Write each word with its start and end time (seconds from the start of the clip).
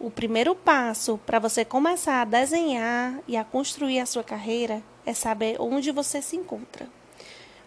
o 0.00 0.10
primeiro 0.10 0.54
passo 0.54 1.18
para 1.26 1.40
você 1.40 1.64
começar 1.64 2.22
a 2.22 2.24
desenhar 2.24 3.18
e 3.26 3.36
a 3.36 3.44
construir 3.44 3.98
a 3.98 4.06
sua 4.06 4.22
carreira 4.22 4.82
é 5.04 5.12
saber 5.12 5.56
onde 5.58 5.90
você 5.90 6.22
se 6.22 6.36
encontra. 6.36 6.88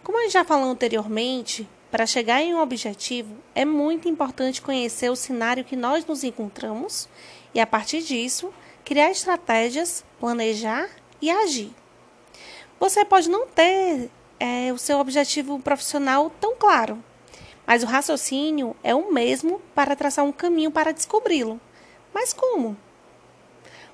Como 0.02 0.18
a 0.18 0.22
gente 0.22 0.32
já 0.32 0.44
falou 0.44 0.70
anteriormente, 0.70 1.68
para 1.90 2.06
chegar 2.06 2.40
em 2.40 2.54
um 2.54 2.60
objetivo 2.60 3.36
é 3.54 3.66
muito 3.66 4.08
importante 4.08 4.62
conhecer 4.62 5.10
o 5.10 5.16
cenário 5.16 5.62
que 5.62 5.76
nós 5.76 6.06
nos 6.06 6.24
encontramos 6.24 7.06
e, 7.54 7.60
a 7.60 7.66
partir 7.66 8.00
disso, 8.00 8.52
criar 8.82 9.10
estratégias, 9.10 10.02
planejar 10.18 10.88
e 11.20 11.30
agir. 11.30 11.70
Você 12.80 13.04
pode 13.04 13.28
não 13.28 13.46
ter 13.46 14.10
é, 14.40 14.72
o 14.72 14.78
seu 14.78 14.98
objetivo 14.98 15.58
profissional 15.60 16.30
tão 16.40 16.56
claro, 16.56 16.98
mas 17.66 17.82
o 17.82 17.86
raciocínio 17.86 18.74
é 18.82 18.94
o 18.94 19.12
mesmo 19.12 19.60
para 19.74 19.94
traçar 19.94 20.24
um 20.24 20.32
caminho 20.32 20.70
para 20.70 20.92
descobri-lo. 20.92 21.60
Mas 22.12 22.32
como? 22.32 22.76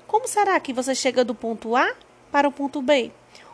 Como 0.07 0.27
será 0.27 0.59
que 0.59 0.73
você 0.73 0.95
chega 0.95 1.23
do 1.23 1.35
ponto 1.35 1.75
A 1.75 1.93
para 2.31 2.47
o 2.47 2.51
ponto 2.51 2.81
B? 2.81 3.11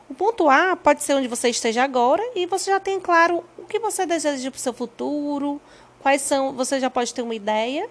O 0.10 0.14
ponto 0.14 0.50
A 0.50 0.76
pode 0.76 1.04
ser 1.04 1.16
onde 1.16 1.28
você 1.28 1.50
esteja 1.50 1.84
agora 1.84 2.24
e 2.36 2.46
você 2.46 2.72
já 2.72 2.80
tem 2.80 3.00
claro 3.00 3.44
o 3.58 3.66
que 3.66 3.80
você 3.80 4.06
deseja 4.06 4.52
para 4.52 4.58
o 4.58 4.62
seu 4.62 4.74
futuro, 4.74 5.60
quais 6.00 6.22
são, 6.22 6.54
você 6.54 6.80
já 6.80 6.90
pode 6.90 7.14
ter 7.14 7.22
uma 7.22 7.36
ideia. 7.36 7.90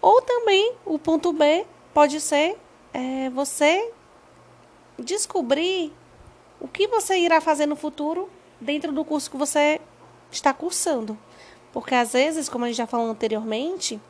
Ou 0.00 0.22
também 0.22 0.74
o 0.84 0.98
ponto 0.98 1.32
B 1.32 1.66
pode 1.92 2.20
ser 2.20 2.56
é, 2.92 3.28
você 3.30 3.92
descobrir 4.98 5.92
o 6.58 6.66
que 6.66 6.86
você 6.86 7.18
irá 7.18 7.40
fazer 7.40 7.66
no 7.66 7.76
futuro 7.76 8.28
dentro 8.60 8.92
do 8.92 9.04
curso 9.04 9.30
que 9.30 9.36
você 9.36 9.80
está 10.30 10.52
cursando. 10.52 11.18
Porque 11.72 11.94
às 11.94 12.12
vezes, 12.12 12.48
como 12.48 12.64
a 12.64 12.68
gente 12.68 12.76
já 12.76 12.86
falou 12.86 13.10
anteriormente, 13.10 14.00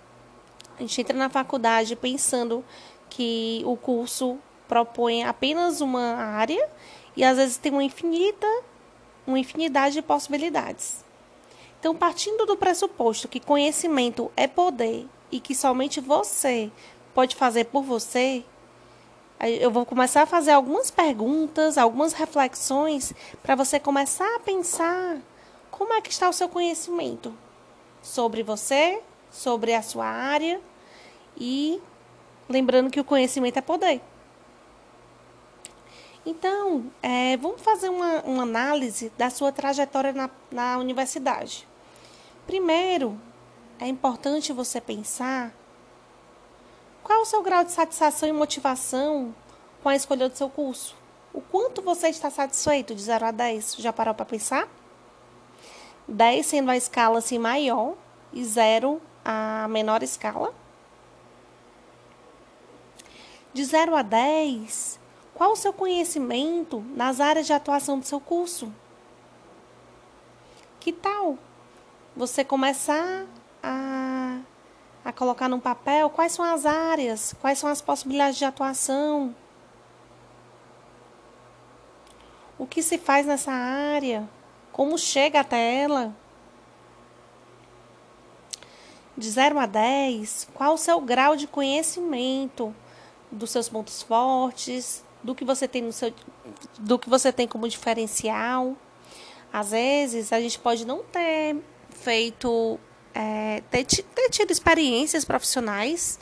a 0.81 0.83
gente 0.83 1.01
entra 1.03 1.17
na 1.17 1.29
faculdade 1.29 1.95
pensando 1.95 2.65
que 3.11 3.63
o 3.67 3.77
curso 3.77 4.39
propõe 4.67 5.25
apenas 5.25 5.83
uma 5.83 6.15
área 6.15 6.69
e 7.15 7.23
às 7.23 7.37
vezes 7.37 7.59
tem 7.59 7.71
uma 7.71 7.85
infinita, 7.85 8.47
uma 9.27 9.39
infinidade 9.39 9.97
de 9.97 10.03
possibilidades. 10.03 11.05
Então, 11.79 11.95
partindo 11.95 12.47
do 12.47 12.57
pressuposto 12.57 13.29
que 13.29 13.39
conhecimento 13.39 14.31
é 14.35 14.47
poder 14.47 15.07
e 15.31 15.39
que 15.39 15.55
somente 15.55 16.01
você 16.01 16.73
pode 17.15 17.37
fazer 17.37 17.67
por 17.67 17.83
você, 17.83 18.43
eu 19.39 19.71
vou 19.71 19.85
começar 19.85 20.23
a 20.23 20.27
fazer 20.27 20.53
algumas 20.53 20.91
perguntas, 20.91 21.77
algumas 21.77 22.15
reflexões 22.15 23.13
para 23.43 23.55
você 23.55 23.79
começar 23.79 24.37
a 24.37 24.41
pensar 24.41 25.19
como 25.71 25.93
é 25.93 26.01
que 26.01 26.11
está 26.11 26.27
o 26.29 26.33
seu 26.33 26.49
conhecimento 26.49 27.35
sobre 28.03 28.43
você, 28.43 29.03
sobre 29.31 29.75
a 29.75 29.83
sua 29.83 30.07
área 30.07 30.61
e 31.41 31.81
lembrando 32.49 32.91
que 32.91 33.01
o 33.01 33.05
conhecimento 33.05 33.59
é 33.59 33.63
poder. 33.63 34.03
Então, 36.25 36.93
é, 37.03 37.39
vamos 37.39 37.63
fazer 37.63 37.89
uma, 37.89 38.21
uma 38.21 38.43
análise 38.43 39.11
da 39.17 39.31
sua 39.31 39.51
trajetória 39.51 40.13
na, 40.13 40.29
na 40.53 40.77
universidade. 40.77 41.67
Primeiro, 42.47 43.19
é 43.79 43.89
importante 43.89 44.53
você 44.53 44.81
pensar 44.81 45.55
qual 47.03 47.21
é 47.21 47.23
o 47.23 47.25
seu 47.25 47.43
grau 47.43 47.65
de 47.65 47.73
satisfação 47.73 48.29
e 48.29 48.33
motivação 48.33 49.35
com 49.83 49.89
a 49.89 49.97
escolha 49.97 50.29
do 50.29 50.37
seu 50.37 50.51
curso. 50.51 50.95
O 51.33 51.41
quanto 51.41 51.81
você 51.81 52.09
está 52.09 52.29
satisfeito 52.29 52.95
de 52.95 53.03
0 53.03 53.27
a 53.27 53.31
10? 53.31 53.77
Já 53.79 53.93
parou 53.93 54.15
para 54.15 54.27
pensar? 54.27 54.69
10 56.07 56.45
sendo 56.45 56.71
a 56.71 56.77
escala 56.77 57.19
assim 57.19 57.39
maior 57.39 57.95
e 58.33 58.45
0 58.45 59.01
a 59.25 59.67
menor 59.69 60.03
escala. 60.03 60.53
De 63.53 63.65
0 63.65 63.97
a 63.97 64.03
10, 64.03 65.01
qual 65.35 65.53
o 65.53 65.57
seu 65.57 65.73
conhecimento 65.73 66.85
nas 66.95 67.19
áreas 67.19 67.47
de 67.47 67.53
atuação 67.53 67.99
do 67.99 68.05
seu 68.05 68.21
curso? 68.21 68.73
Que 70.79 70.93
tal 70.93 71.37
você 72.15 72.45
começar 72.45 73.27
a, 73.63 74.39
a 75.05 75.13
colocar 75.13 75.49
no 75.49 75.61
papel 75.61 76.11
quais 76.11 76.33
são 76.33 76.45
as 76.45 76.65
áreas, 76.65 77.35
quais 77.41 77.59
são 77.59 77.69
as 77.69 77.81
possibilidades 77.81 78.39
de 78.39 78.45
atuação? 78.45 79.35
O 82.59 82.67
que 82.67 82.83
se 82.83 82.99
faz 82.99 83.27
nessa 83.27 83.53
área? 83.53 84.29
Como 84.71 84.99
chega 84.99 85.41
até 85.41 85.83
ela? 85.83 86.15
De 89.17 89.29
0 89.29 89.59
a 89.59 89.67
10, 89.67 90.49
qual 90.55 90.75
o 90.75 90.79
seu 90.79 91.01
grau 91.01 91.35
de 91.35 91.47
conhecimento? 91.47 92.75
Dos 93.31 93.51
seus 93.51 93.69
pontos 93.69 94.03
fortes, 94.03 95.05
do 95.23 95.35
que 95.35 95.45
você 95.45 95.69
tem 95.69 95.83
no 95.83 95.93
seu 95.93 96.13
do 96.79 96.99
que 96.99 97.09
você 97.09 97.33
tem 97.33 97.47
como 97.47 97.69
diferencial. 97.69 98.77
Às 99.53 99.71
vezes 99.71 100.33
a 100.33 100.41
gente 100.41 100.59
pode 100.59 100.87
não 100.87 101.03
ter 101.03 101.57
feito 101.91 102.79
é, 103.15 103.63
ter, 103.71 103.85
ter 103.85 104.31
tido 104.31 104.51
experiências 104.51 105.25
profissionais, 105.25 106.19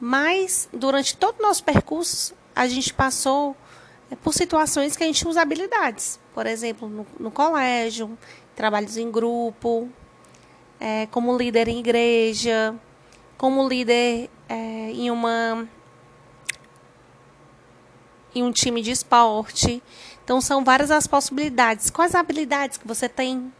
mas 0.00 0.68
durante 0.72 1.16
todo 1.16 1.38
o 1.38 1.42
nosso 1.42 1.64
percurso 1.64 2.34
a 2.54 2.66
gente 2.66 2.92
passou 2.92 3.56
é, 4.10 4.16
por 4.16 4.34
situações 4.34 4.96
que 4.96 5.04
a 5.04 5.06
gente 5.06 5.26
usa 5.26 5.40
habilidades. 5.40 6.18
Por 6.34 6.46
exemplo, 6.46 6.88
no, 6.88 7.06
no 7.18 7.30
colégio, 7.30 8.18
trabalhos 8.54 8.96
em 8.96 9.10
grupo, 9.10 9.88
é, 10.80 11.06
como 11.06 11.36
líder 11.36 11.68
em 11.68 11.78
igreja, 11.78 12.74
como 13.36 13.66
líder 13.68 14.28
é, 14.48 14.54
em 14.90 15.10
uma 15.10 15.68
em 18.34 18.42
um 18.42 18.52
time 18.52 18.82
de 18.82 18.90
esporte. 18.90 19.82
Então 20.24 20.40
são 20.40 20.64
várias 20.64 20.90
as 20.90 21.06
possibilidades. 21.06 21.90
Quais 21.90 22.14
habilidades 22.14 22.76
que 22.76 22.86
você 22.86 23.08
tem? 23.08 23.52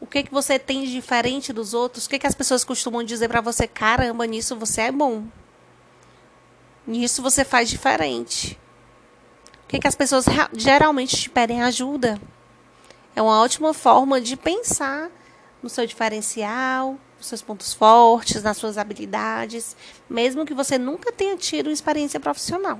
O 0.00 0.06
que 0.06 0.22
que 0.24 0.32
você 0.32 0.58
tem 0.58 0.84
de 0.84 0.92
diferente 0.92 1.52
dos 1.52 1.72
outros? 1.72 2.04
O 2.04 2.10
que 2.10 2.18
que 2.18 2.26
as 2.26 2.34
pessoas 2.34 2.62
costumam 2.62 3.02
dizer 3.02 3.28
para 3.28 3.40
você? 3.40 3.66
Caramba, 3.66 4.26
nisso 4.26 4.54
você 4.54 4.82
é 4.82 4.92
bom. 4.92 5.24
Nisso 6.86 7.22
você 7.22 7.42
faz 7.44 7.70
diferente. 7.70 8.58
O 9.64 9.68
que 9.68 9.78
que 9.78 9.88
as 9.88 9.94
pessoas 9.94 10.26
geralmente 10.52 11.16
te 11.16 11.30
pedem 11.30 11.62
ajuda? 11.62 12.20
É 13.16 13.22
uma 13.22 13.40
ótima 13.40 13.72
forma 13.72 14.20
de 14.20 14.36
pensar 14.36 15.10
no 15.62 15.70
seu 15.70 15.86
diferencial, 15.86 16.98
seus 17.26 17.42
pontos 17.42 17.72
fortes, 17.72 18.42
nas 18.42 18.56
suas 18.56 18.78
habilidades, 18.78 19.76
mesmo 20.08 20.44
que 20.44 20.54
você 20.54 20.78
nunca 20.78 21.12
tenha 21.12 21.36
tido 21.36 21.70
experiência 21.70 22.20
profissional. 22.20 22.78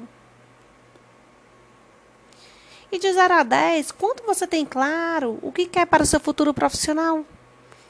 E 2.92 2.98
de 2.98 3.12
0 3.12 3.34
a 3.34 3.42
10, 3.42 3.92
quanto 3.92 4.22
você 4.24 4.46
tem 4.46 4.64
claro 4.64 5.38
o 5.42 5.50
que 5.50 5.66
quer 5.66 5.86
para 5.86 6.02
o 6.02 6.06
seu 6.06 6.20
futuro 6.20 6.54
profissional? 6.54 7.24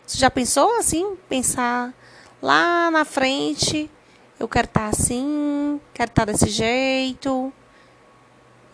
Você 0.06 0.18
já 0.18 0.30
pensou 0.30 0.78
assim? 0.78 1.16
Pensar 1.28 1.92
lá 2.40 2.90
na 2.90 3.04
frente, 3.04 3.90
eu 4.38 4.48
quero 4.48 4.66
estar 4.66 4.88
assim, 4.88 5.80
quero 5.92 6.10
estar 6.10 6.24
desse 6.24 6.48
jeito, 6.48 7.52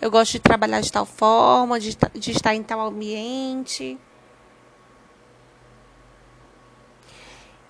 eu 0.01 0.11
gosto 0.11 0.33
de 0.33 0.41
trabalhar 0.41 0.81
de 0.81 0.91
tal 0.91 1.05
forma, 1.05 1.79
de, 1.79 1.97
de 2.15 2.31
estar 2.31 2.55
em 2.55 2.63
tal 2.63 2.81
ambiente. 2.81 3.99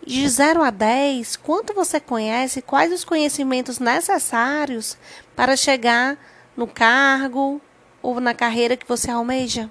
De 0.07 0.27
0 0.29 0.63
a 0.63 0.71
10, 0.71 1.37
quanto 1.37 1.75
você 1.75 2.01
conhece, 2.01 2.63
quais 2.63 2.93
os 2.93 3.05
conhecimentos 3.05 3.79
necessários 3.79 4.97
para 5.37 5.57
chegar 5.57 6.19
no 6.57 6.67
cargo 6.67 7.61
ou 8.03 8.19
na 8.19 8.35
carreira 8.35 8.77
que 8.77 8.89
você 8.89 9.11
almeja? 9.11 9.71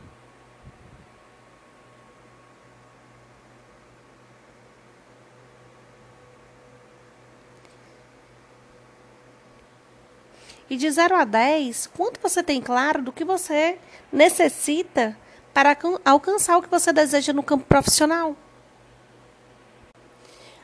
E 10.69 10.77
de 10.77 10.89
0 10.91 11.15
a 11.15 11.25
10, 11.25 11.87
quanto 11.87 12.21
você 12.21 12.43
tem 12.43 12.61
claro 12.61 13.01
do 13.01 13.11
que 13.11 13.25
você 13.25 13.79
necessita 14.13 15.17
para 15.53 15.75
alcançar 16.05 16.57
o 16.57 16.61
que 16.61 16.69
você 16.69 16.93
deseja 16.93 17.33
no 17.33 17.41
campo 17.41 17.65
profissional? 17.65 18.35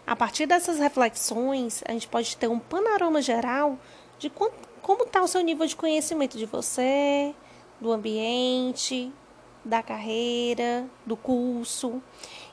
A 0.08 0.16
partir 0.16 0.46
dessas 0.46 0.78
reflexões, 0.78 1.84
a 1.88 1.92
gente 1.92 2.08
pode 2.08 2.38
ter 2.38 2.48
um 2.48 2.60
panorama 2.60 3.22
geral 3.22 3.78
de 4.20 4.30
como 4.30 5.04
está 5.04 5.24
o 5.24 5.28
seu 5.28 5.42
nível 5.42 5.66
de 5.66 5.76
conhecimento 5.76 6.38
de 6.38 6.46
você, 6.46 7.34
do 7.82 7.92
ambiente, 7.92 9.12
da 9.64 9.82
carreira, 9.82 10.86
do 11.08 11.18
curso. 11.18 12.04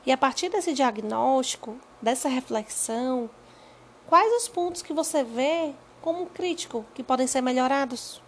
E 0.07 0.11
a 0.11 0.17
partir 0.17 0.49
desse 0.49 0.73
diagnóstico, 0.73 1.77
dessa 2.01 2.27
reflexão, 2.27 3.29
quais 4.07 4.33
os 4.43 4.49
pontos 4.49 4.81
que 4.81 4.95
você 4.95 5.23
vê 5.23 5.75
como 6.01 6.27
crítico 6.27 6.87
que 6.95 7.03
podem 7.03 7.27
ser 7.27 7.43
melhorados? 7.43 8.23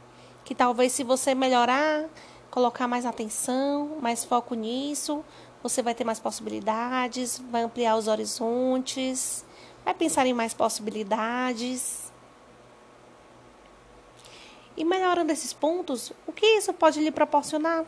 Que 0.44 0.54
talvez, 0.54 0.92
se 0.92 1.02
você 1.02 1.34
melhorar, 1.34 2.04
colocar 2.50 2.86
mais 2.86 3.06
atenção, 3.06 3.96
mais 4.02 4.22
foco 4.22 4.54
nisso, 4.54 5.24
você 5.64 5.82
vai 5.82 5.96
ter 5.96 6.04
mais 6.04 6.20
possibilidades, 6.20 7.42
vai 7.50 7.62
ampliar 7.62 7.96
os 7.96 8.06
horizontes, 8.06 9.44
Vai 9.84 9.92
pensar 9.92 10.26
em 10.26 10.32
mais 10.32 10.54
possibilidades. 10.54 12.10
E 14.76 14.84
melhorando 14.84 15.30
esses 15.30 15.52
pontos, 15.52 16.10
o 16.26 16.32
que 16.32 16.46
isso 16.46 16.72
pode 16.72 17.00
lhe 17.00 17.10
proporcionar? 17.10 17.84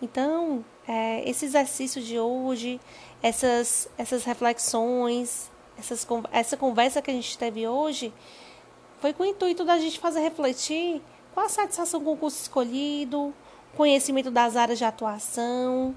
Então, 0.00 0.64
é, 0.86 1.28
esse 1.28 1.44
exercício 1.44 2.00
de 2.00 2.18
hoje, 2.18 2.80
essas, 3.20 3.88
essas 3.98 4.22
reflexões, 4.24 5.50
essas, 5.76 6.06
essa 6.30 6.56
conversa 6.56 7.02
que 7.02 7.10
a 7.10 7.14
gente 7.14 7.36
teve 7.36 7.66
hoje, 7.66 8.12
foi 9.00 9.12
com 9.12 9.24
o 9.24 9.26
intuito 9.26 9.64
da 9.64 9.78
gente 9.78 9.98
fazer 9.98 10.20
refletir 10.20 11.02
qual 11.34 11.46
a 11.46 11.48
satisfação 11.48 12.02
com 12.02 12.12
o 12.12 12.16
curso 12.16 12.40
escolhido, 12.40 13.34
conhecimento 13.76 14.30
das 14.30 14.54
áreas 14.54 14.78
de 14.78 14.84
atuação. 14.84 15.94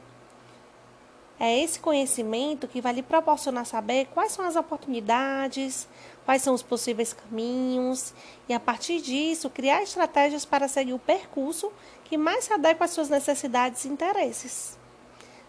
É 1.39 1.59
esse 1.59 1.79
conhecimento 1.79 2.67
que 2.67 2.81
vai 2.81 2.93
lhe 2.93 3.03
proporcionar 3.03 3.63
saber 3.63 4.07
quais 4.07 4.31
são 4.31 4.43
as 4.43 4.55
oportunidades, 4.55 5.87
quais 6.25 6.41
são 6.41 6.55
os 6.55 6.63
possíveis 6.63 7.13
caminhos 7.13 8.11
e, 8.49 8.53
a 8.53 8.59
partir 8.59 8.99
disso, 8.99 9.47
criar 9.47 9.83
estratégias 9.83 10.43
para 10.43 10.67
seguir 10.67 10.93
o 10.93 10.99
percurso 10.99 11.71
que 12.03 12.17
mais 12.17 12.45
se 12.45 12.53
adequa 12.53 12.85
às 12.85 12.91
suas 12.91 13.07
necessidades 13.07 13.85
e 13.85 13.89
interesses. 13.89 14.75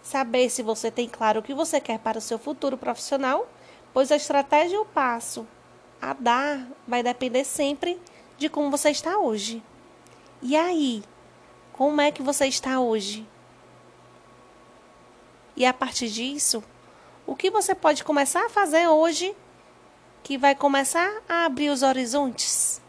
Saber 0.02 0.50
se 0.50 0.62
você 0.62 0.91
tem 0.91 1.08
claro 1.08 1.41
o 1.41 1.43
que 1.43 1.55
você 1.55 1.81
quer 1.81 1.99
para 1.99 2.19
o 2.19 2.23
seu 2.23 2.38
futuro 2.38 2.76
profissional, 2.76 3.49
pois 3.94 4.12
a 4.12 4.17
estratégia 4.17 4.76
e 4.76 4.79
o 4.79 4.84
passo 4.84 5.46
a 6.00 6.12
dar 6.12 6.69
vai 6.87 7.02
depender 7.02 7.44
sempre 7.44 7.99
de 8.37 8.50
como 8.50 8.70
você 8.70 8.91
está 8.91 9.19
hoje. 9.19 9.62
E 10.40 10.56
aí, 10.56 11.02
como 11.73 12.00
é 12.00 12.12
que 12.12 12.23
você 12.23 12.46
está 12.46 12.81
hoje? 12.81 13.26
E 15.56 15.67
a 15.67 15.73
partir 15.73 16.08
disso, 16.08 16.62
o 17.26 17.35
que 17.35 17.50
você 17.50 17.75
pode 17.75 18.05
começar 18.05 18.46
a 18.46 18.49
fazer 18.49 18.87
hoje 18.87 19.35
que 20.23 20.38
vai 20.38 20.55
começar 20.55 21.23
a 21.29 21.44
abrir 21.44 21.70
os 21.70 21.82
horizontes? 21.82 22.81